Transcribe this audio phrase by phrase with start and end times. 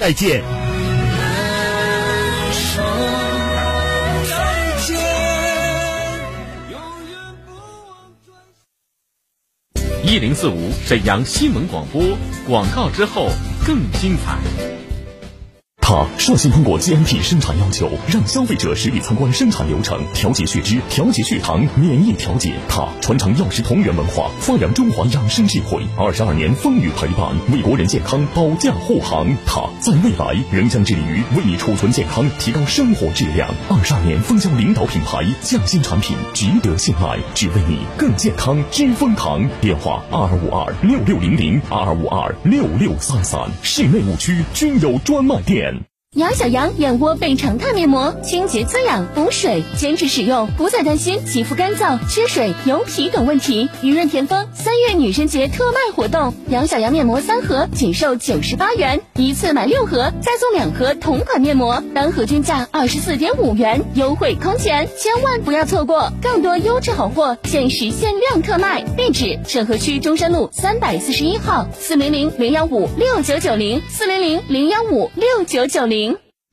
[0.00, 0.42] 再见。
[10.02, 12.02] 一零四五沈阳新闻广播
[12.48, 13.28] 广告之后
[13.66, 14.79] 更精彩。
[15.90, 22.54] 它率先通过 GMP 生产要求，让消费者实地参观生产流程，调节血脂、调节血糖、免疫调节。
[22.68, 29.26] 它传承药食同源文化，发扬中华养生智慧，二十二年风雨陪伴，为国人健康保驾护航。
[29.44, 33.52] 它在未来仍将致力于为你储存健康，提高生活质量。
[33.68, 38.62] 二十二年蜂胶领导品牌，匠心产品值得信赖，只为你更健康。
[38.70, 45.79] 知蜂堂电话：二二五二六六零零二二五二六六三三，市内五区均有专卖店。
[46.16, 53.68] 杨小羊眼窝倍长肽面膜，清洁滋养，补水，坚持使用，不再担心肌肤干燥、缺水、油皮等问题。
[53.80, 66.12] 雨润田丰三月女神节特卖活动，杨小羊面膜三盒仅售九十八元，一次买六盒再送两盒同款面膜，单盒均价二十四点五元，优惠空前，千万不要错过！
[66.20, 75.99] 更多优质好货限时限量特卖，地址：沈河区中山路三百四十一号，四零零零幺五六九九零，四零零零幺五六九九零。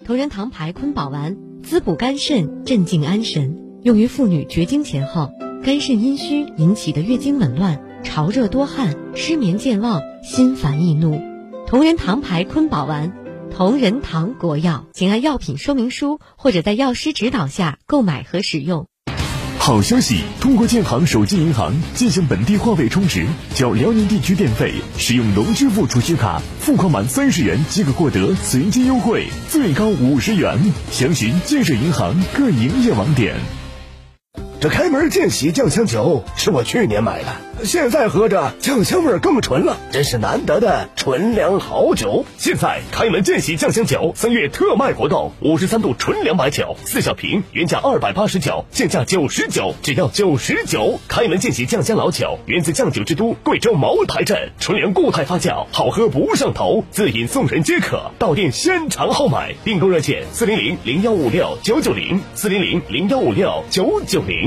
[0.08, 11.19] 同仁堂牌坤宝丸滋补肝肾、镇静安神，用于妇女绝经前后肝肾阴虚引起的月经紊乱、潮热多汗、失眠健忘、心烦易怒。
[11.67, 13.11] 同仁堂牌坤宝丸，
[13.52, 18.88] 同仁堂国药，请按药品说明书或者在药师指导下购买和使用。
[19.59, 20.22] 好消息！
[20.39, 30.58] 通过建行手机银行进行本地话费充值，交辽宁地区电费，使用农支付储蓄卡付款满三十元即可获得随机优惠，最高五十元。
[30.91, 33.35] 详询建设银行各营业网点。
[34.59, 42.25] 这开门见喜酱香酒是我去年买的，现在喝着酱香味更纯了，真是难得的纯粮好酒。
[42.39, 51.00] 现在开门见喜酱香酒三月特卖活动，五十三度纯粮白酒四小瓶，原价二百八十九，现价九十九，只要九十九。
[51.07, 58.09] 开门见喜酱香老酒源自酱酒之都贵州茅台镇，纯粮固态发酵，好喝不上头，自饮送人皆可。
[58.17, 64.47] 到店先尝后买，订购热线四零零零幺五六九九零四零零零幺五六九九零。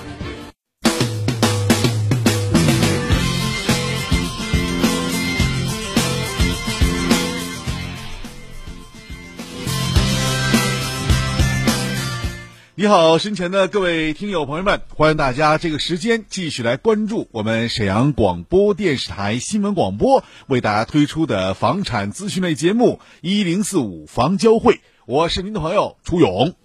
[12.81, 26.55] 你好，身前的各位听友朋友们，欢迎大家这个时间继续来关注我们沈阳广播电视台新闻广播为大家推出的房产资讯类节目一零四五房交会，我是您的朋友楚勇。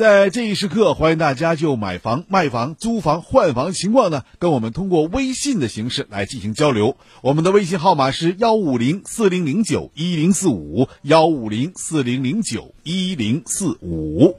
[0.00, 6.96] 在这一时刻，欢迎大家就买房、卖房、租房、换房情况呢，跟我们通过微信的形式来进行交流。
[7.20, 14.38] 我们的微信号码是幺五零四零零九一零四五幺五零四零零九一零四五。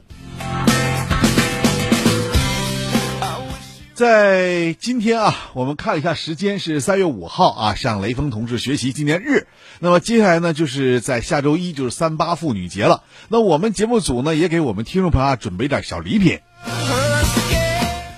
[4.02, 9.46] 在今天啊，我们看了一下时间是三月五号啊，向雷锋同志学习纪念日。
[9.78, 13.04] 那么接下来呢，就是在下周一就是三八妇女节了。
[13.28, 16.40] 那我们节目组呢，也给我们听众朋友啊准备点小礼品。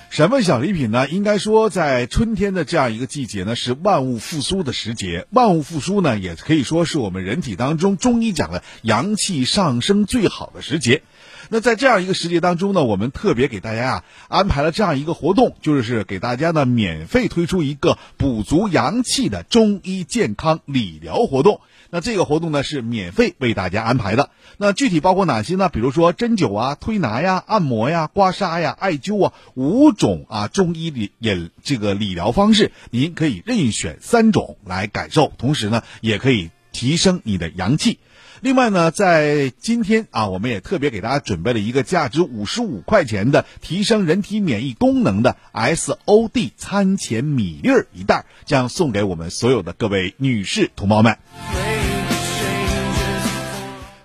[0.09, 1.07] 什么小礼品呢？
[1.07, 5.27] 应该说，在春天的这样一个季节呢，是万物复苏的时节。
[5.29, 11.03] 万物复苏呢，也可以说是我们人体当中中医讲的阳气上升最好的时节。
[11.49, 21.61] 那在这样一个时节当中呢，我们特别给大家啊安排了这样一个活动，就是给大家呢免费推出一个补足阳气的中医健康理疗活动。
[21.91, 24.29] 那这个活动呢是免费为大家安排的。
[24.57, 25.69] 那具体包括哪些呢？
[25.69, 37.99] 比如说针灸啊、推拿呀、按摩呀、刮痧呀、艾灸啊，五种啊中医理也这个理疗方式，您可以任选三种来感受，同时呢也可以提升你的阳气。
[38.45, 51.17] 另外呢，在今天啊，我们也特别给大家准备了一个价值五十五块钱的提升人体免疫功能的 S O D 餐前米粒儿一袋，将送给我们所有的各位女士同胞们。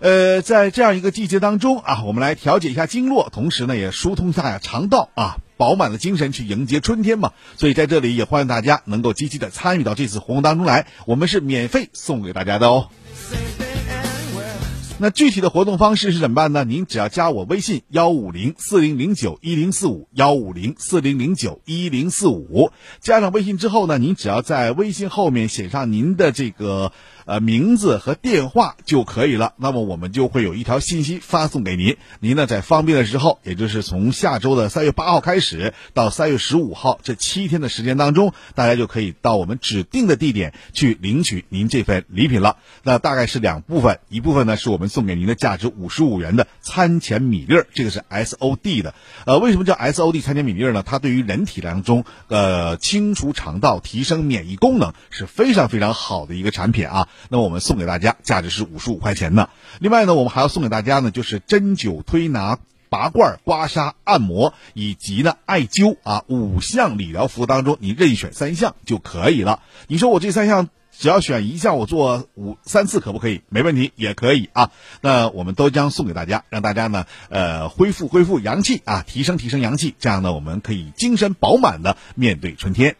[0.00, 7.32] 呃，在这样一个季节当中啊，我们来调节一下经络，同时呢，也疏通一下肠道啊，饱满的精神去迎接春天嘛。
[7.58, 12.88] 所以在这里也欢迎大家能够积极的参与到这次活动当中来，我们是免费送给大家的哦。
[15.02, 16.64] 那具体的活动方式是怎么办呢？
[16.64, 22.70] 您只要加我微信幺五零四零零九一零四五幺五零四零零九一零四五，
[23.00, 26.92] 加上微信之后呢，您只要在微信后面写上您的这个。
[27.26, 29.52] 呃，名字和电话就可以了。
[29.56, 31.96] 那么我们就会有一条信息发送给您。
[32.18, 42.56] 您呢，在方便的时候，也就是从下周的三月八号开始到三月十五号这七天的时间当中，大家就可以到我们指定的地点去领取您这份礼品了。
[42.82, 48.94] 那大概是两部分，一部分呢是我们送给您的价值五十五元的餐前米粒儿，这个是 S O D 的。
[49.24, 50.82] 呃，为什么叫 S O D 餐前米粒儿呢？
[50.84, 57.08] 它对于人体当中呃清除肠道、提升免疫功能是非常非常好的一个产品啊。
[57.30, 59.48] 那么我们送给大家，价值是五十五块钱的。
[59.78, 62.58] 另外呢，我们还要送给大家呢，就是针灸、推拿、
[62.88, 69.62] 拔罐、刮痧、按摩以及呢艾灸啊五项理疗服务当中，你任选三项就可以了。
[69.86, 70.68] 你说我这三项
[71.00, 73.40] 只要选一项，我做五三次可不可以？
[73.48, 74.70] 没问题，也可以啊。
[75.00, 82.96] 那我们都将送给大家，让大家呢呃恢复恢复阳气啊，提升提升阳气，这样呢我们可以精神饱满的面对春天。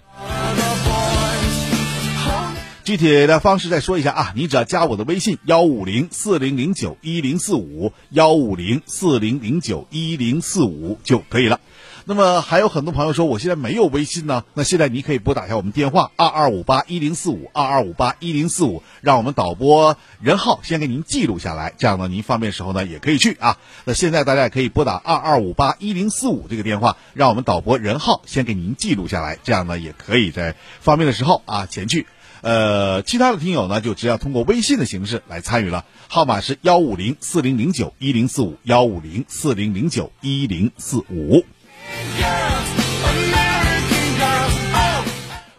[2.84, 11.60] 具体的方式再说一下啊，你只要加我的微信幺五零四零零九一零四五幺五零四零零九一零四五就可以了。
[12.04, 23.58] 那么还有很多朋友说我现在没有微信呢，那现在你可以拨打一下我们电话二二五八一零四五二二五八一零四五，让我们导播任浩先给您记录下来，这样呢您方便时候呢也可以去啊。
[23.84, 32.06] 那现在大家也可以拨打二二五八一零四五这个电话，让我们导播任浩先给您记录下来，这样呢也可以在方便的时候啊前去。
[32.42, 41.44] 呃，其他的听友呢，就只要通过微信的形式来参与了，号码是幺五零四零零九一零四五幺五零四零零九一零四五。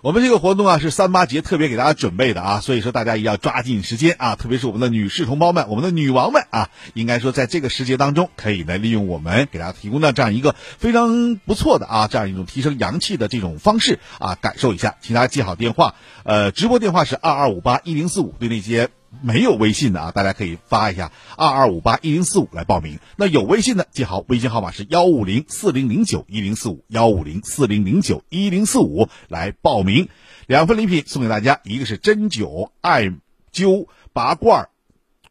[0.03, 15.93] 我们这个活动啊是三八节特别给大家准备的啊，所以说大家一定要抓紧时间啊，特别是我们的女士同胞们，我们的女王们啊，应该说在这个时节当中，可以呢利用我们给大家提供的这样一个非常不错的啊这样一种提升阳气的这种方式啊，感受一下，请大家记好电话，
[16.23, 18.89] 呃，直播电话是二二五八一零四五，对那些。
[19.21, 22.99] 没有微信的啊，大家可以发一下二二五八一零四五来报名。
[23.17, 30.07] 那有微信的记好，微信号码是幺五零四零零九一零四五幺五零四零零九一零四五来报名。
[30.47, 33.11] 两份礼品送给大家，一个是针灸、艾
[33.53, 34.69] 灸、拔罐、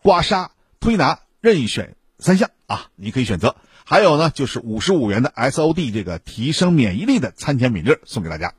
[0.03, 0.49] 刮痧、
[0.79, 3.57] 推拿，任选三项啊，你可以选择。
[3.85, 8.55] 还有呢，就是五十五元的 S O D 这个提升免疫力的餐前米粒送给大家。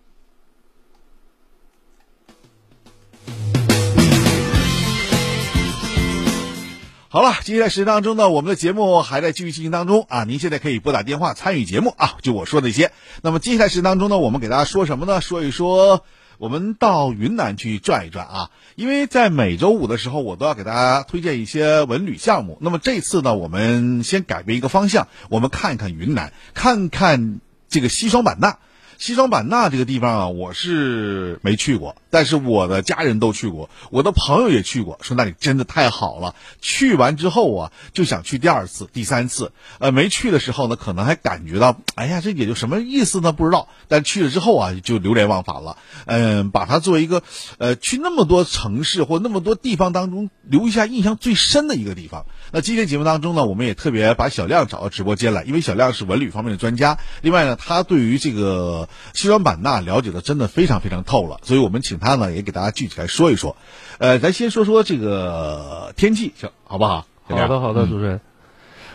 [7.13, 10.23] 好了，接下来时间当中呢，我们的节目还在继续进行当中啊。
[10.23, 12.15] 您现在可以拨打电话参与节目啊。
[12.21, 15.19] 就我说那些，那么接下来时间当中呢，我们给大家说什么呢？
[15.19, 16.05] 说一说
[16.37, 18.49] 我们到云南去转一转啊。
[18.75, 22.57] 因为在每周五的时候，我都要给大家推荐一些文旅项目。
[22.61, 28.57] 那么这次呢，我们先改变一个方向，我们看一看云南，看看这个西双版纳。
[29.01, 36.35] 西双版纳这个地方啊，我是没去过，但是我的家人都去过，我的朋友也去过，说那里真的太好了。
[36.61, 39.53] 去完之后啊，就想去第二次、第三次。
[39.79, 43.31] 呃，没去的时候呢，可能还感觉到，哎呀，这也就什么意思呢？
[43.31, 43.69] 不知道。
[43.87, 45.77] 但去了之后啊，就流连忘返了。
[46.05, 47.23] 嗯，把它作为一个，
[47.57, 52.27] 呃，去那么多城市或那么多地方当中留下印象最深的一个地方。
[52.51, 56.97] 那今天节目当中呢，我们也特别把小亮找到直播间来，因为小亮是文旅方面的专家。
[57.21, 58.89] 另外呢，他对于这个。
[59.13, 63.55] 西双版纳了解的真的非常非常透了，所以我们请他呢也给大家具体来说一说。
[63.99, 67.05] 呃，咱先说说这个天气，行好不好？
[67.23, 68.21] 好的，好的，主持人。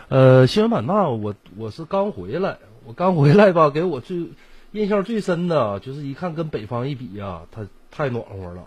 [0.09, 4.31] 呃，西双版纳，我我是刚回来，我刚回来吧，给我最
[4.73, 8.65] 印象最深的就是一看跟北方一比呀，它太暖和了，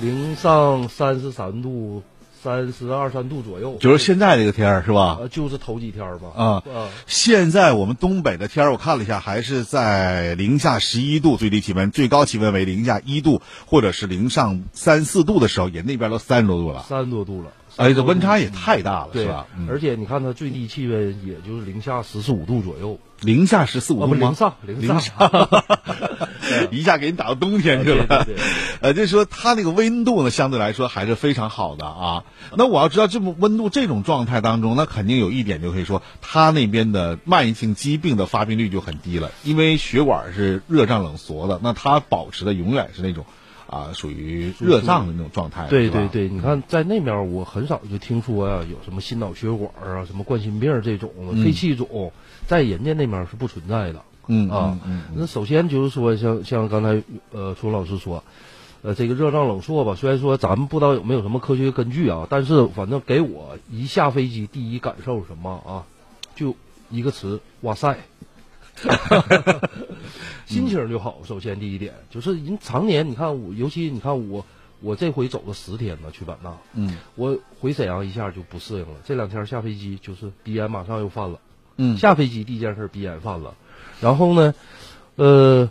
[0.00, 2.02] 零上三十三度。
[2.42, 5.18] 三十二三度左右，就是现在这个天儿是吧？
[5.20, 6.28] 呃，就是头几天吧。
[6.36, 6.62] 啊，
[7.06, 16.84] 现在我们东北的天儿，我看了一下，还是在零下十一度最低气温，最高气温为零下一度，或者是零上三四度的时候，也那边都三十多度了。
[16.88, 19.46] 三十多度了，哎，这温差也太大了，对是吧？
[19.56, 25.60] 嗯而且你看它最低气温也就是零下十四五度左右，零下十四五度吗零上零上，
[26.70, 28.04] 一下给你打到冬天去了。
[28.24, 28.36] 对对对
[28.80, 32.24] 呃，就是说它那个温度呢，相对来说还是非常好的啊。
[32.56, 43.24] 那我要知道这么温度这种状态当中，那肯定有一点就可以说，它那边的慢性疾病的发病率就很低了，因为血管是热胀冷缩的，那它保持的永远是那种
[43.68, 45.66] 啊，属于热胀的那种状态。
[45.68, 52.10] 对对对，你看在那面我很少就听说啊、有什么心脑血管啊、什么冠心病这种嗯肺气肿，
[52.46, 54.02] 在人家那面是不存在的。
[54.26, 54.78] 嗯啊
[55.14, 58.24] 那首先就是说，像像刚才呃楚老师说，
[58.82, 65.84] 呃，这个热胀冷缩吧，虽然说咱们不知道有没有什么科学根据啊，但是反正给我一下飞机第一感受是什么啊，
[66.34, 66.56] 就
[66.90, 67.98] 一个词，哇塞。
[70.46, 71.18] 心情就好。
[71.24, 74.44] 首先第一点就是人常年，你看我，尤其你看我，
[74.80, 78.94] 我这回走了十天呢，去版纳，嗯我回沈阳一下就不适应了。
[79.04, 81.38] 这两天下飞机就是鼻炎，马上又犯了。
[81.76, 83.54] 嗯下飞机第一件事鼻炎犯了，
[84.00, 84.54] 然后呢，
[85.14, 85.70] 呃，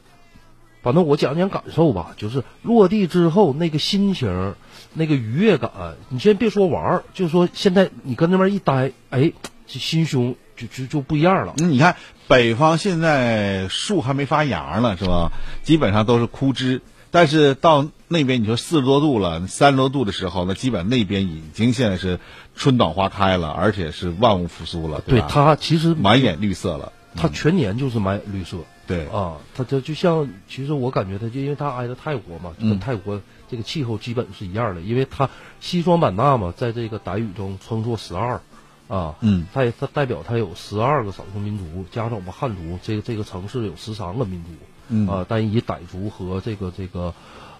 [0.81, 4.55] 反正我讲讲感受吧，就是落地之后那个心情，
[4.93, 5.69] 那个愉悦感，
[6.07, 9.33] 你先别说玩儿，就说现在你跟那边一待，哎，
[9.65, 11.53] 这心胸就就就不一样了。
[11.59, 11.95] 嗯，你看
[12.27, 15.31] 北方现在树还没发芽呢，是吧？
[15.63, 16.81] 基本上都是枯枝。
[17.09, 22.19] 但是到那边，你说四十多度了，三十多度的时候，那基本那边已经现在是
[22.53, 25.27] 春暖花开了，而且是万物复苏了，对吧？
[25.29, 26.91] 它其实满眼绿色了。
[27.15, 28.57] 它全年就是满眼绿色。
[28.85, 38.41] 对啊，它这就像，其实我感觉它就因为它挨着泰国嘛，跟嗯泰国这个气候基本是一样的，因为它西双版纳嘛，在这个傣语中称作十二，
[38.87, 44.49] 啊，嗯它也它代表它有十二个少数民族，加上我们汉族，这个这个城市有十三个民族，
[44.89, 47.13] 嗯啊，但以傣族和这个这个，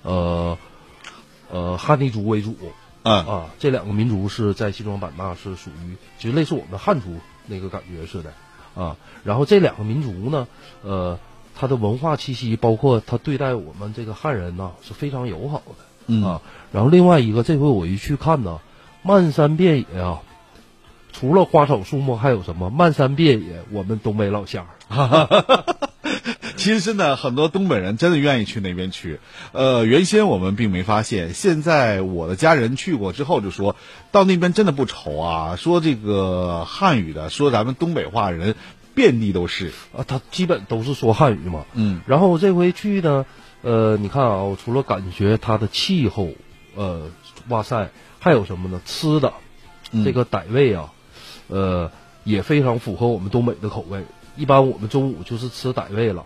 [0.03, 0.57] 呃，
[1.51, 2.55] 呃汉地族为主，
[3.03, 8.33] 嗯啊，这两个民族是在西双版纳是属于，就类似我们的汉族那个感觉似的
[8.81, 8.95] 啊。
[9.23, 10.47] 然后这两个民族呢，
[10.81, 11.19] 呃，
[11.55, 16.41] 它的文化气息，包括它对待我们这个汉人呢，是非常友好的嗯啊。
[16.71, 18.59] 然后另外一个，这回我一去看呢，
[19.03, 20.21] 漫山遍野啊，
[21.19, 22.69] 除了花草树木，还有什么？
[22.69, 25.47] 漫山遍野，我们东北老乡儿。
[26.57, 29.19] 其实呢很多东北人真的愿意去那边去，
[29.51, 33.75] 呃，原先我们并没发现，现在我的家人去过之后就说，
[34.11, 38.55] 到那边真的不愁啊，说这个汉语的，说咱们东北话人
[38.93, 41.65] 遍地都是，啊，他基本都是说汉语嘛。
[41.73, 43.25] 嗯然后这回去呢，
[43.61, 46.29] 呃，你看啊，我除了感觉它的气候，
[46.75, 47.09] 呃，
[47.49, 48.81] 哇塞，还有什么呢？
[48.85, 49.33] 吃的，
[49.91, 50.91] 嗯这个傣味啊，
[51.47, 51.91] 呃，
[52.23, 54.03] 也非常符合我们东北的口味。
[54.35, 56.25] 一般我们中午就是吃傣味了，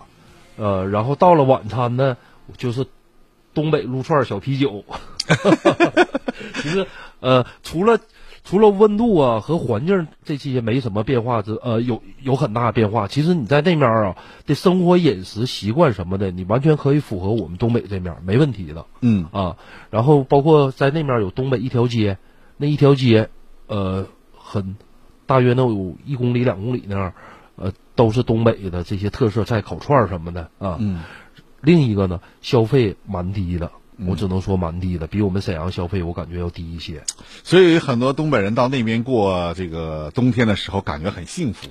[0.58, 2.18] 呃，然后到了晚餐呢，
[2.58, 2.86] 就是
[3.54, 4.84] 东北撸串儿小啤酒。
[6.62, 6.88] 其实，
[7.22, 8.00] 呃，除了
[8.44, 13.08] 除了温度啊和环境这些没什么变化之，呃，有有很大的变化。
[13.08, 18.86] 其实你在那边啊的生活饮食习惯什么的，你完全可以符合我们东北这面，没问题的。
[19.02, 19.56] 嗯啊，
[19.90, 22.18] 然后包括在那面有东北一条街，
[22.58, 23.30] 那一条街，
[23.68, 24.76] 呃，很
[25.32, 27.14] 大约能有一公里两公里那样，
[27.56, 30.76] 呃，都是东北的这些特色菜，烤串儿什么的啊。
[30.82, 31.04] 嗯
[31.62, 37.04] 另一个呢，消费蛮低的，嗯我只能说蛮低的，比我们沈阳消费我感觉要低一些。
[37.44, 41.70] 所以很多东北人到那边过这个冬天的时候，感觉很幸福。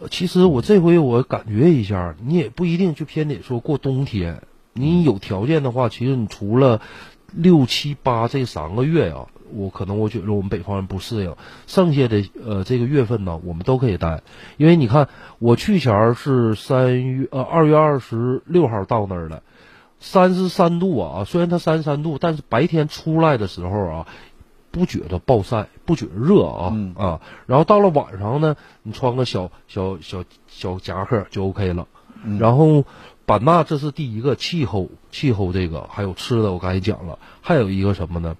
[0.00, 6.80] 呃其实我这回我感觉一下，你也不一定就偏得说过冬天，你有条件的话，其实你除了
[7.32, 11.34] 六七八这三个月呀、我可能我觉得我们北方人不适应，
[11.66, 14.22] 剩下的呃这个月份呢，我们都可以待，
[14.56, 19.42] 因为你看我去前儿是三月呃二月二十六号到那儿的，
[20.00, 24.06] 三十三度啊，虽然它三十三度，但是白天出来的时候啊，
[24.70, 26.94] 不觉得暴晒，不觉得热啊、嗯。
[26.94, 31.88] 啊，然后到了晚上呢，你穿个小小小小夹克就 OK 了。
[32.22, 32.38] 嗯。
[32.38, 32.84] 然后
[33.26, 38.36] 版纳这是第一个气候，气候这个还有吃的，我刚才讲了，还有一个什么呢？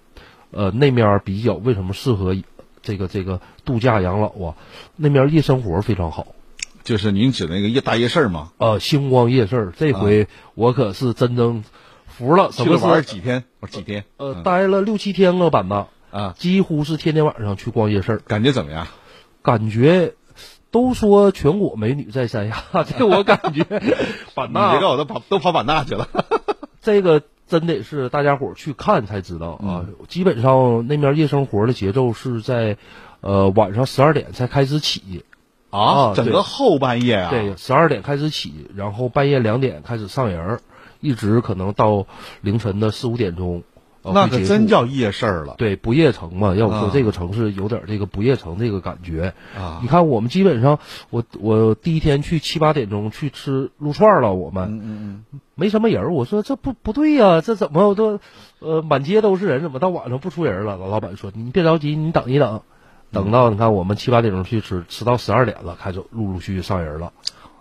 [0.51, 2.37] 呃，那面儿比较为什么适合
[2.83, 4.55] 这个这个度假养老啊？
[4.97, 6.29] 那面儿夜生活非常好。
[6.85, 11.63] 就是您指那个夜大夜市吗，呃，星光夜市儿，这回我可是真正
[12.07, 12.51] 服了。
[12.51, 12.71] 什去？
[12.71, 13.45] 玩几天？
[13.61, 14.05] 玩几天？
[14.17, 18.87] 呃，嗯待了六七天了，版纳啊，几乎是天天晚上去逛夜市儿，感觉怎么样？
[19.43, 20.15] 感觉
[20.71, 23.65] 都说全国美女在三亚，这我感觉
[24.35, 26.09] 版你纳别告诉我都跑都跑版纳去了。
[26.81, 29.85] 这个真得是大家伙儿去看才知道啊。
[29.89, 32.77] 嗯基本上那面夜生活的节奏是在
[33.21, 35.25] 呃晚上十二点才开始起，
[35.71, 40.61] 啊整个后半夜啊，对，十二点开始起，然后半夜两点开始上人儿，
[41.01, 42.07] 一直可能到
[42.43, 43.63] 凌晨的四五点钟。
[44.09, 45.55] 呃那可真叫夜市儿了。
[45.59, 49.35] 对不夜城嘛，要我说这个城市有点这个不夜城这个感觉。
[49.57, 50.79] 啊你看我们基本上，
[51.11, 56.13] 我我第一天去七八点钟去吃撸串儿了，我们嗯嗯嗯，没什么人儿。
[56.13, 58.21] 我说这不不对呀、这怎么都
[58.59, 60.77] 呃满街都是人，怎么到晚上不出人了？
[60.77, 62.63] 老老板说你别着急，你等一等，
[63.13, 67.13] 等到你看我们七八点钟去吃，吃到十二点了，开始陆陆续续上人了，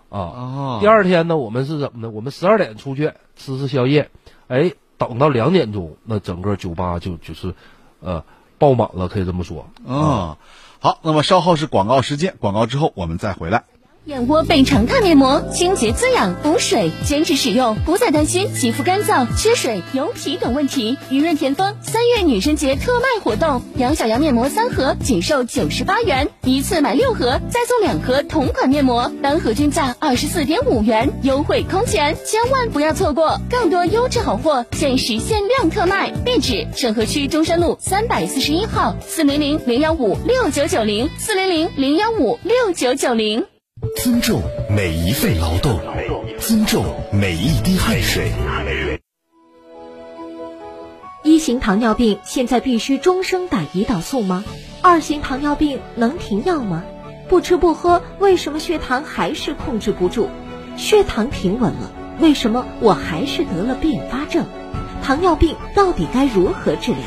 [0.08, 0.18] 啊。
[0.18, 2.10] 哦，第二天呢，我们是怎么呢？
[2.10, 4.10] 我们十二点出去吃吃宵夜，
[4.48, 7.54] 哎，等到两点钟，那整个酒吧就就是，
[8.00, 8.24] 呃，
[8.58, 9.70] 爆满了，可以这么说。
[9.86, 10.36] 嗯，
[10.80, 13.64] 好，那么稍后是广告时间，广告之后我们再回来。
[14.08, 20.96] 燕窝倍长肽面膜，清洁滋养，补水，坚持使用，不再担心肌肤干燥、缺水、油皮等问题。
[21.10, 33.38] 雨润田丰三月女神节特卖活动，杨小羊面膜三盒仅售九十八元，一次买六盒再送两盒同款面膜，单盒均价二十四点五元，优惠空前，千万不要错过！
[33.50, 43.44] 更多优质好货限时限量特卖，地址沈河区中山路三百四十一号，四零零零幺五六九九零，四零零零幺五六九九零。
[43.96, 45.78] 尊重每一份劳动，
[46.40, 48.32] 尊重每一滴汗水。
[51.22, 54.44] 一型糖尿病现在必须终生打胰岛素吗？
[54.82, 56.82] 二型糖尿病能停药吗？
[57.28, 60.28] 不吃不喝，为什么血糖还是控制不住？
[60.76, 64.46] 血糖平稳了，为什么我还是得了并发症？
[65.02, 67.00] 糖尿病到底该如何治疗？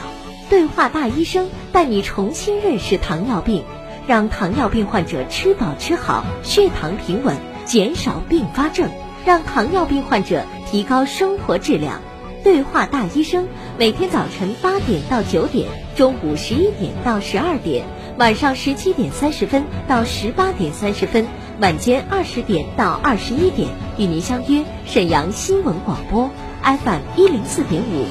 [0.50, 3.64] 对话大医生带你重新认识糖尿病，
[4.12, 8.90] 让糖尿病患者吃饱吃好，血糖平稳，减少并发症，
[9.26, 12.02] 让糖尿病患者提高生活质量。
[12.44, 17.86] 对话大医生，每天早晨八点到九点，中午十一点到十二点，
[18.18, 21.26] 晚上十七点三十分到十八点三十分，
[21.62, 26.30] 晚间二十点到二十一点，与您相约沈阳新闻广播
[26.64, 28.06] FM 一零四点五，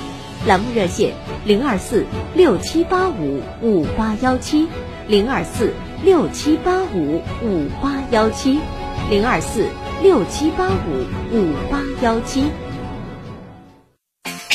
[0.49, 1.13] 栏目热线
[1.45, 4.67] 零二四六七八五五八幺七
[5.07, 8.59] 零二四六七八五五八幺七
[9.11, 9.67] 零二四
[10.03, 12.45] 六七八五五八幺七。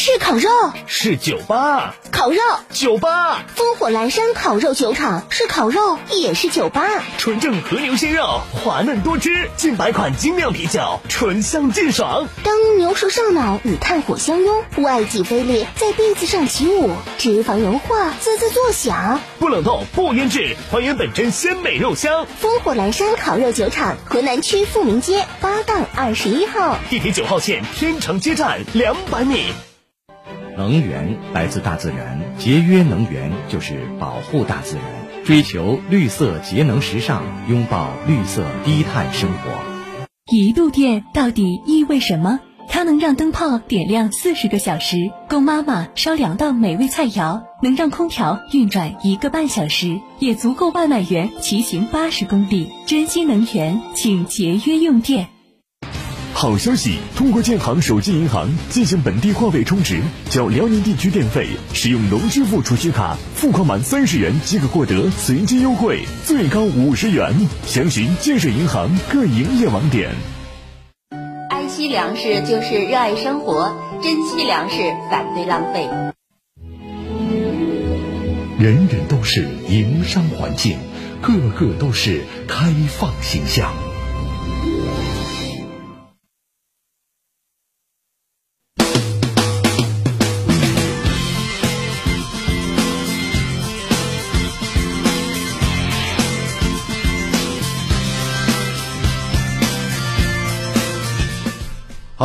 [0.07, 0.51] 是烤肉，
[0.85, 2.37] 是酒吧，烤肉，
[2.69, 7.03] 酒吧，烽火阑珊烤肉酒厂是烤肉，也是酒吧。
[7.17, 12.27] 纯正和牛鲜肉，滑嫩多汁，近百款精酿啤酒，醇香劲爽。
[12.43, 19.19] 当牛舌上脑与炭火相拥，外脊飞裂在篦子上起舞，脂肪融化滋滋作响。
[19.39, 22.27] 不冷冻，不腌制，还原本真鲜美肉香。
[22.43, 29.47] 烽火阑珊烤肉酒厂，河南区富民街八杠二十一号，地铁九号线天成街站两百米。
[30.57, 34.85] 能源来自大自然，节约能源就是保护大自然，
[35.25, 39.37] 追求绿色节能时尚，拥抱绿色低碳生活。
[40.31, 42.39] 一度电到底意味什么？
[42.67, 52.71] 它能让灯泡点亮四十个小时，供妈妈烧两道美味菜肴；能让空调运转一个半小时，也足够外卖员骑行八十公里。
[52.85, 55.27] 珍惜能源，请节约用电。
[56.37, 56.97] 好消息！
[57.15, 67.33] 通过建行手机银行进行本地话费充值，缴辽宁地区电费，使用农支付储蓄卡付款满三十元即可获得随机优惠，最高五十元。
[67.65, 70.13] 详询建设银行各营业网点。
[71.49, 74.75] 爱惜粮食就是热爱生活，珍惜粮食，
[75.09, 75.87] 反对浪费。
[78.59, 80.77] 人人都是营商环境，
[81.21, 83.71] 个个都是开放形象。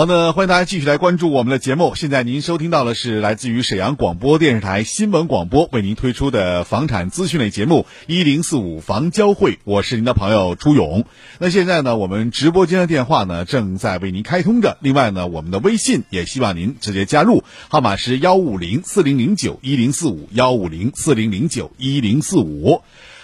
[0.00, 1.94] 好的，欢迎大家继续来关注我们的节目。
[1.94, 11.04] 现在您收听到的是来自于沈阳广播电视台新闻广播为您推出的房产资讯类节目《一零四五房交会》，我是您的朋友朱勇。
[11.38, 22.80] 那现在呢，我们直播间的电话呢正在为您开通着，另外呢，我们的微信也希望您直接加入，号码是幺五零四零零九一零四五幺五零四零零九一零四五。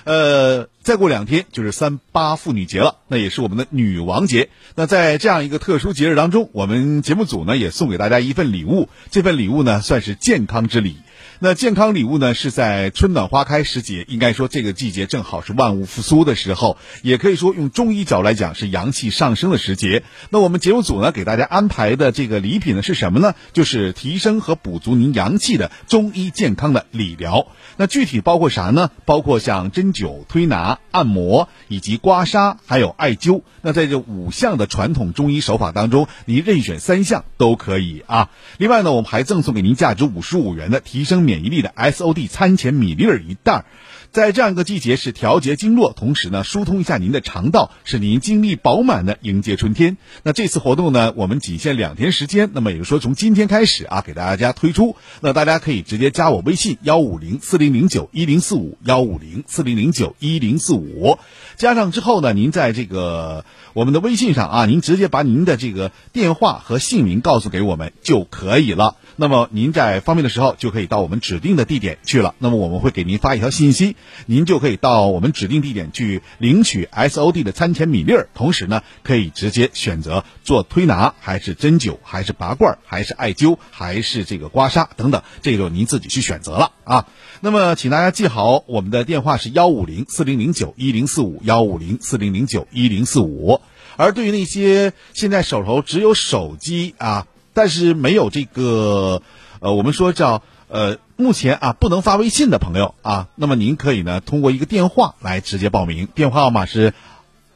[0.06, 4.50] 呃，再过两天就是三八妇女节了，那也是我们的女王节。
[4.76, 10.98] 那在这样一个特殊节日当中，我们节目组呢也送给大家一份礼物，这份礼物呢算是健康之礼。
[11.38, 20.02] 那健康礼物呢，是在春暖花开时节，应该说这个季节正好是万物复苏的时候，也可以说用中医角来讲是阳气上升的时节。
[20.30, 23.34] 那我们节目组呢给大家安排的这个礼品呢是什么呢？
[23.52, 27.48] 就是提升和补足您阳气的中医健康的理疗。
[27.76, 28.90] 那具体包括啥呢？
[29.04, 33.42] 包括像针灸、推拿、按摩以及刮痧，还有艾灸。
[33.60, 38.30] 那在这五项的传统中医手法当中，您任选三项都可以啊。
[38.56, 43.64] 另外呢，我们还赠送给您价值五十五元的提升免疫力的 S O D 餐前米粒儿一袋儿。
[44.12, 49.98] 在这样一个季节，是调节经络，同时呢疏通一下您的肠道，使您精力饱满的迎接春天。
[50.22, 54.96] 那这次活动呢，我们仅限两天时间，那么也就是说从今天开始啊，给大家推出。
[55.20, 61.18] 那大家可以直接加我微信幺五零四零零九一零四五幺五零四零零九一零四五，
[61.56, 68.96] 加上之后呢，您在这个我们的微信上啊，您直接把您的这个电话和姓名告诉给我们就可以了。
[69.18, 72.34] 那么您在方便的时候就可以到我们指定的地点去了。
[72.38, 78.28] 那么我们会给您发一条信息，您就可以到我们指定地点去领取 S O D 的餐前米粒儿。
[78.34, 87.06] 同时呢，可以直接选择做推拿，还是针灸，还是拔罐，还是艾灸，还是这个刮痧等等，这个您自己去选择了啊。
[87.40, 93.62] 那么请大家记好，我们的电话是幺五零四零零九一零四五幺五零四零零九一零四五。
[93.96, 97.26] 而对于那些现在手头只有手机啊。
[97.56, 99.22] 但是没有这个，
[99.60, 106.92] 呃，我们说叫呃，目前啊不能发微信的朋友啊，那么您可以呢通过一个电话来直接报名，电话号码是。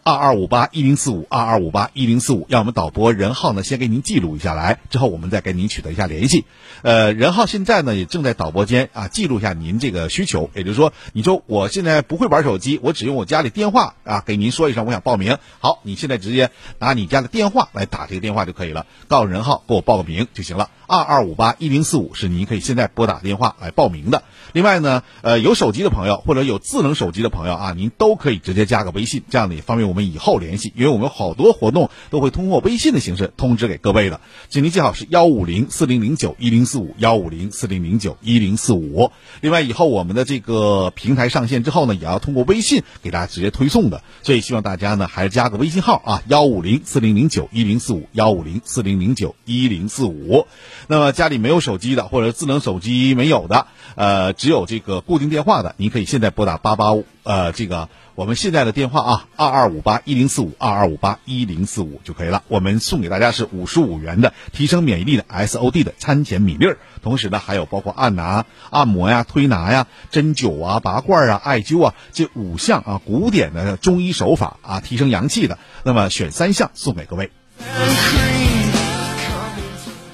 [0.03, 6.45] 二二五八一零四五，二二五八一零四五，让我们导播任浩呢先给您记录一下来，之后我们再跟您取得一下联系。
[6.83, 15.37] 呃，任浩现在呢也正在导播间啊记录一下您这个需求，也就是说，你说我现在不会玩手机，我只用我家里电话啊给您说一声我想报名。
[15.59, 20.71] 好，你现在直接拿你家的电话来打这个电话就可以了，告诉任浩给我报个名就行了。
[20.87, 24.25] 二二五八一零四五是您可以现在拨打电话来报名的。
[24.53, 34.21] 另外呢，呃，有手机的朋友或者有智能手机的朋友啊，您都可以直接加个微信，这样呢也方便我们以后联系，因为我们好多活动都会通过微信的形式通知给各位的。
[34.49, 39.11] 请您记好是幺五零四零零九一零四五幺五零四零零九一零四五。
[39.41, 50.47] 另外，以后我们的这个平台上线之后呢，也要通过微信给大家直接推送的，所以希望大家呢还是加个微信号啊，幺五零四零零九一零四五幺五零四零零九一零四五。
[50.87, 62.43] 那么家里没有手机的，或者智能手机没有的，呃，只有这个固定电话的，您可以现在拨打八八五，呃，这个我们现在的电话啊，二二五八一零四五，二二五八一零四五就可以了。
[62.49, 75.59] 我们送给大家是五十五元的提升免疫力的 S O D 的餐前米粒儿，同时呢，还有包括按拿、按摩呀、推拿呀、针灸啊、拔罐啊、艾灸啊这五项啊古典的中医手法啊，提升阳气的。
[75.85, 77.31] 那么选三项送给各位。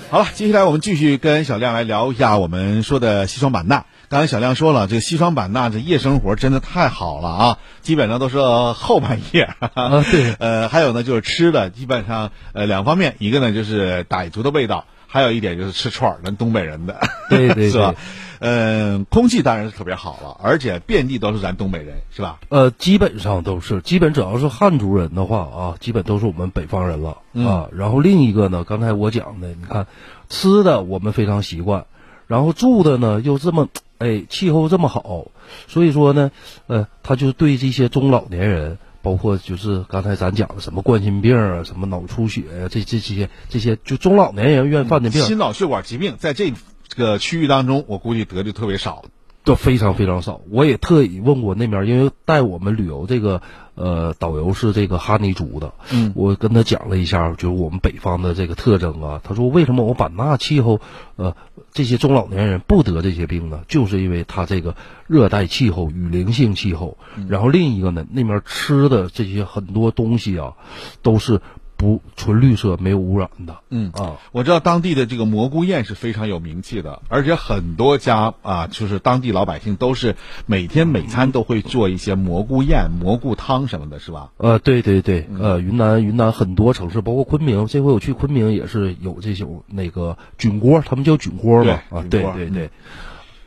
[0.08, 3.84] 好了，接下来我们继续跟小亮来聊一下我们说的西双版纳。
[4.08, 9.48] 刚才小亮说了，这个西双版纳这夜生活真的太好了啊，基本上都是后半夜。
[10.12, 17.94] 对，呃，还有呢就是吃的，基本上呃两方面，一个呢就是傣族的味道，还有一点就是吃串儿，咱东北人的，对对 是吧？
[18.38, 22.38] 嗯，空气当然是特别好了，而且遍地都是咱东北人，是吧？
[22.50, 27.68] 呃，基本上都是，基本只要是汉族人的话啊，基本都是我们北方人了啊。
[27.72, 29.86] 然后另一个呢，刚才我讲的，你看
[30.28, 31.86] 吃的我们非常习惯，
[32.26, 35.28] 然后住的呢又这么 哎气候这么好，
[35.68, 36.30] 所以说呢，
[36.66, 46.52] 呃，他就对这些中老年人，包括就是刚才咱讲的什么冠心病啊、什么脑出血呀，这这这些这些就中老年人愿犯的病，心脑血管疾病在这。
[46.88, 49.02] 这个区域当中，我估计得的特别少，
[49.42, 50.40] 都非常非常少。
[50.48, 53.42] 我也特意问过那边，因为带我们旅游这个
[53.76, 59.20] 呃导游是这个哈尼族的，嗯，我跟他讲了一下，就是我们北方的这个特征啊。
[59.22, 60.80] 他说为什么我版纳气候
[61.14, 61.36] 呃
[61.72, 63.60] 这些中老年人不得这些病呢？
[63.68, 64.74] 就是因为他这个
[65.06, 66.98] 热带气候、雨林性气候。
[67.28, 70.54] 然后另一个呢，那边吃的这些很多东西啊，
[71.02, 71.40] 都是。
[71.76, 73.58] 不纯绿色，没有污染的。
[73.70, 84.30] 嗯啊，我知道当地的这个蘑菇宴是非常有名气的，而且很多家啊，就是当地老百姓都是每天每餐都会做一些蘑菇宴、蘑菇汤什么的，是吧？
[84.38, 91.80] 呃，对对对，呃，云南云南很多城市，包括昆明，这回我去昆明也是有这种那个菌锅，他们叫菌锅嘛。
[91.90, 92.70] 啊，对对对。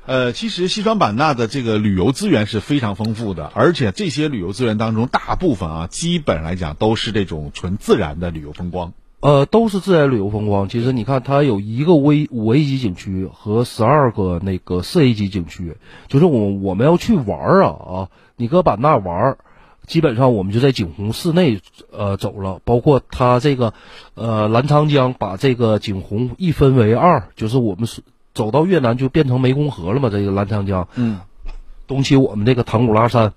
[0.10, 8.94] 呃，其实西双版纳的这个旅游资源是非常丰富的，而且这些旅游资源当中，大部分啊，基本来讲都是这种纯自然的旅游风光。
[9.20, 10.68] 呃，都是自然旅游风光。
[10.68, 19.38] 其实你看，它有一个 V 五 A 级景区和十二个那个四 A 级景区，就是我我们要去玩儿啊啊，你搁版纳玩儿，
[19.86, 23.76] 基本上我们就在景洪市内呃走了，包括它这个
[24.16, 28.02] 呃澜沧江把这个景洪一分为二，就是我们是。
[28.40, 31.20] 走到越南就变成湄公河了嘛，这个澜沧江，嗯，
[31.88, 33.34] 东起我们这个唐古拉山，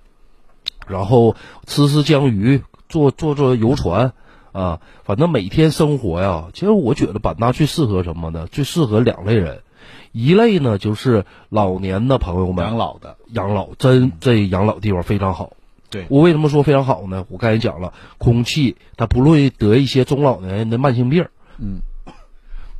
[0.87, 1.35] 然后
[1.65, 4.13] 吃吃江鱼，坐坐坐游船，
[4.53, 8.47] 啊，反正每天生活呀，其实我觉得版纳最适合什么呢？
[8.49, 9.61] 最适合两类人，
[10.13, 15.51] 一类呢就是老年的朋友们，养老的，养老真这养老地方非常好。
[15.89, 17.25] 对我为什么说非常好呢？
[17.27, 21.27] 我刚才讲了，空气它不容易得一些中老年人的慢性病。
[21.57, 21.81] 嗯。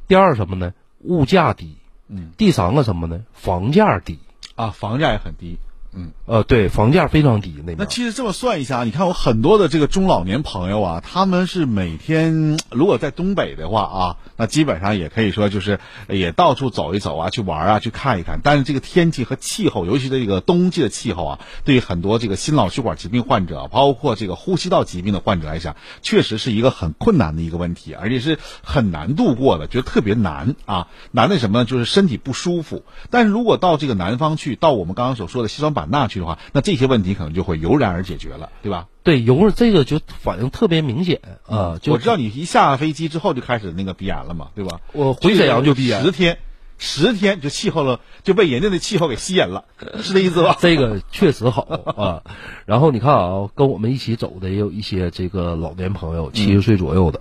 [0.08, 0.74] 第二什么呢？
[1.02, 1.76] 物价低。
[2.08, 2.32] 嗯。
[2.38, 3.22] 第三个什么呢？
[3.34, 4.20] 房价低。
[4.56, 5.58] 啊，房价也很低。
[5.96, 7.78] 嗯，呃，对，房价非常低那边。
[7.78, 15.80] 那其实这么算一下，你看我很多的这个中老年朋友啊，他们是每天如果在东北的话啊，那基本上也可以说就是
[16.10, 18.40] 也到处走一走啊，去玩啊，去看一看。
[18.44, 30.88] 但是这个天气和气候，尤其这个冬季的气候啊，对于很多这个心脑血管疾病患者，包括这个呼吸道疾病的患者来讲，确实是一个很困难的一个问题，而且是很难度过的，觉得特别难啊。
[31.12, 31.66] 难的什么呢？
[31.66, 32.84] 就是身体不舒服。
[33.12, 38.88] 但是如果到这个南方去，到我们刚刚所说的西双版纳去的话，那这些问题可能就会油然而解决了，对吧？
[39.04, 41.78] 对，油这个就反应特别明显啊。
[41.82, 44.80] 就我知道你一下飞机之后就开始那个鼻炎了嘛，对吧？
[44.94, 46.38] 我回沈阳就鼻炎，十天，
[46.78, 49.66] 十天就气候了，就被人家的气候给吸引了，
[50.02, 50.58] 是这意思吧？
[50.62, 51.62] 这个确实好
[51.98, 52.24] 啊。
[52.66, 57.20] 然后你看啊，跟我们一起走的也有一些这个老年朋友，七十岁左右的。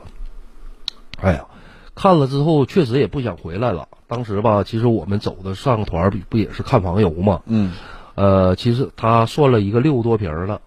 [1.20, 1.46] 哎呀，
[1.94, 3.88] 看了之后确实也不想回来了。
[4.06, 7.40] 当时吧，其实我们走的上个团不不也是看房游嘛？
[7.46, 7.72] 嗯。
[8.14, 10.60] 呃，其实他算了一个六多平的，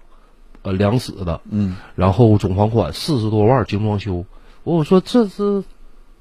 [0.64, 4.26] 呃，两室的，嗯，然后总房款四十多万，精装修。
[4.64, 5.64] 我说这是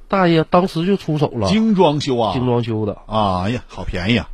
[0.07, 4.29] 大爷当时就出手了，精装修啊，精装修的，哎呀，好便宜啊！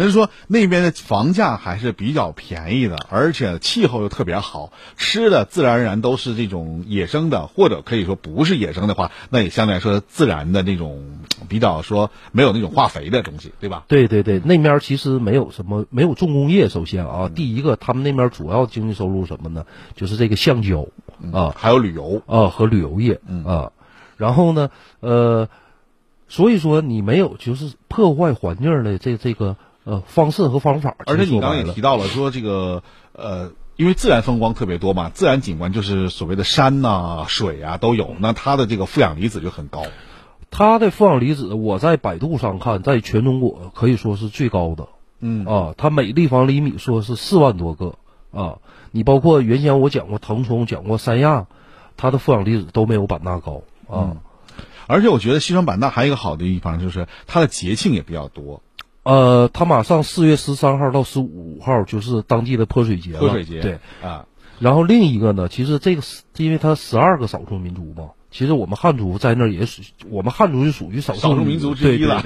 [0.00, 11.18] 那是说那边的房价还是比较便宜的，而且气候又特别好，吃的自然而然都是这种野生的，或者可以说不是野生的话，那也相对来说自然的那种
[11.50, 13.84] 比较说没有那种化肥的东西，对吧？
[13.88, 16.70] 对对对，那面其实没有什么，没有重工业。
[16.70, 19.66] 首先啊，第一个他们那面主要经济收入什么呢？
[19.96, 20.88] 就是这个橡胶
[21.30, 23.72] 啊，还有旅游啊和旅游业啊。
[24.16, 25.50] 然后呢，呃，
[26.26, 29.58] 所以说你没有就是破坏环境的这这个。
[29.84, 39.84] 呃，方式和方法，而且你刚刚也提到了说这个呃，因为自然风光特别多嘛，自然景观就是所谓的山呐、水啊都有，那它的这个负氧离子就很高。
[40.50, 44.88] 它的负氧离子，我在百度上看，在全中国可以说是最高的。
[45.20, 47.94] 嗯啊，它每立方厘米说是四万多个
[48.32, 48.58] 啊。
[48.90, 51.46] 你包括原先我讲过腾冲，讲过三亚，
[51.96, 54.16] 它的负氧离子都没有版纳高啊。
[54.86, 58.60] 而且我觉得西双版纳还有一个好的地方，就是它的节庆也比较多。
[59.02, 63.18] 呃，他马上四月十三号到十五号就是当地的泼水节了。
[63.20, 64.26] 泼水节，对啊。
[64.58, 72.22] 然后另一个呢，其实这个是因为它十二个少数民族嘛，其实我们汉族在那儿也属，我们汉族是属于少数民族之一了。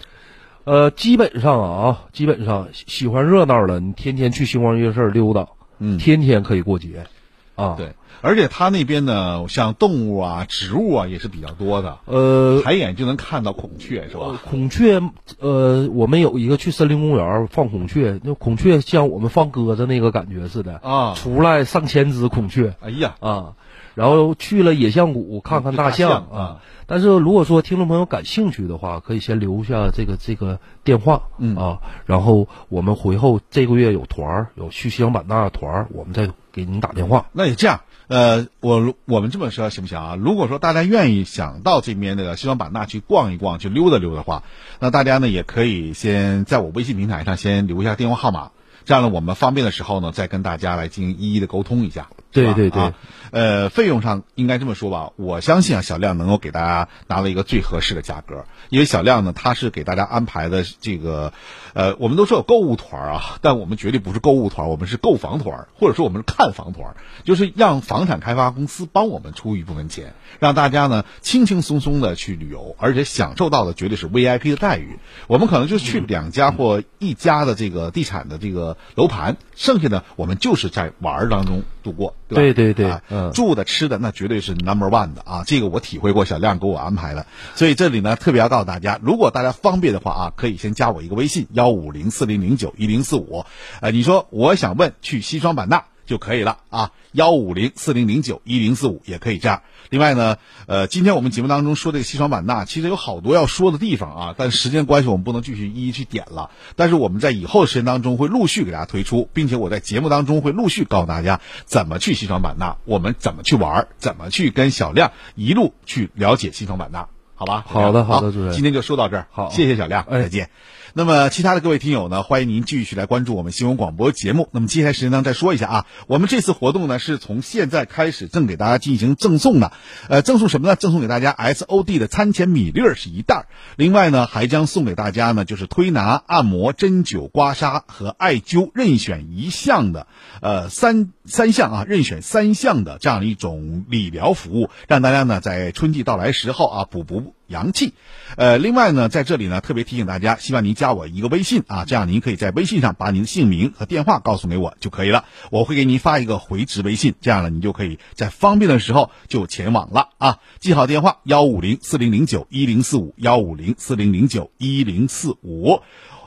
[0.64, 7.06] 呃，基本上啊，基本上喜欢热闹的，你天天去星光夜市溜达，嗯，天天可以过节，
[7.54, 7.92] 啊，对。
[8.20, 11.98] 而且它那边呢，像动物啊、植物啊也是比较多的。
[12.04, 14.40] 呃，抬眼就能看到孔雀，是吧？
[14.48, 15.00] 孔雀，
[15.38, 22.74] 呃，我们有一个去森林公园放孔雀，那孔雀像我们放鸽子那个感觉似的啊，出来上千只孔雀。
[22.80, 23.54] 哎呀啊，
[23.94, 26.60] 然后去了野象谷看看大象啊。
[26.90, 37.26] 但是如果说听众朋友感兴趣的话，可以先留下这个这个电话，嗯啊，然后我们回后这个月有团儿，有去西双版纳的团儿，我们再给您打电话。
[37.32, 37.80] 那也这样。
[38.08, 40.16] 呃，我我们这么说行不行啊？
[40.16, 44.42] 如果说大家愿意想到这边那个西双版纳去逛一逛、去溜达溜达的话，
[44.80, 48.50] 那大家呢也可以先在我微信平台上先留下电话号码，
[48.86, 52.08] 这样呢我们方便的时候呢再跟大家来进行一一的沟通一下。
[52.44, 52.94] 对对对，啊，
[53.30, 61.32] 呃，费用上应该这么说吧，我相信啊，小亮能够给大家拿到一个最合适的价格，因为小亮呢，他是给大家安排的这个，
[61.74, 74.98] 呃，我们都说有购物团啊，但我们绝对不是购物团，我们是购房团，或者说我们是看房团，就是让房产开发公司帮我们出一部分钱，让大家呢轻轻松松的去旅游，而且享受到的绝对是 VIP 的待遇。
[75.26, 82.14] 我们可能就去两家或一家的这个地产的这个楼盘，剩下的我们就是在玩儿当中度过。
[82.28, 87.24] 对对对，嗯，住的吃的那绝对是 number one 的啊，这个我体会过，小亮给我安排的，
[87.54, 93.46] 所以这里呢特别要告诉大家，如果大家方便的话啊，可以先加我一个微信幺五零四零零九一零四五，
[93.80, 99.62] 呃，你说我想问去西双版纳就可以了啊，幺五零四零零九一零四五也可以这样。
[99.90, 106.50] 另外呢，呃，今天我们节目当中说这个西双版纳，其实有好多要说的地方啊，但时间关系我们不能继续一一去点了。
[106.74, 117.06] 但是我们在以后的时间当中会陆续给大家推出，并且我在节目当中会陆续告诉大家怎么去西双版纳，我们怎么去玩，怎么去跟小亮一路去了解西双版纳。
[117.34, 117.64] 好吧？
[117.68, 120.50] 好的，好的，主任，今天就说到这儿，好，谢谢小亮，再见。
[120.98, 124.48] 那么，其他的各位听友呢，欢迎您继续来关注我们新闻广播节目。
[124.50, 129.70] 那么，接下来时间呢，再说一下啊，我们这次活动呢，是从现在开始正给大家进行赠送的，
[130.08, 130.74] 呃，赠送什么呢？
[130.74, 140.08] 赠送给大家 SOD 的餐前米粒儿是一袋儿，另外呢，还将送给大家呢，就是推拿、按摩、针灸、刮痧和艾灸任选一项的，
[140.42, 147.34] 呃，三三项啊，任选三项的这样一种理疗服务，让大家呢在春季到来时候啊，补补。
[147.48, 147.94] 阳气，
[148.36, 160.40] 呃，另外呢，在这里呢，特别提醒大家，希望您加我一个微信啊，这样您可以在微信上把您的姓名和电话告诉给我就可以了，我会给您发一个回执微信，这样呢，你就可以在方便的时候就前往了啊。
[160.58, 165.80] 记好电话：幺五零四零零九一零四五，幺五零四零零九一零四五。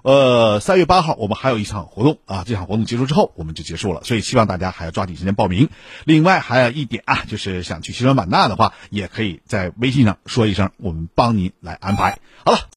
[0.04, 5.70] 呃，三月八号我们还有一场活动啊，这场活动结束之后我们就结束了，所以希望大家还要抓紧时间报名。
[6.06, 12.20] 另外还有一点啊，就是想去西双版纳的话，也可以在微信上说一声，我们帮您来安排。
[12.46, 12.70] 好了。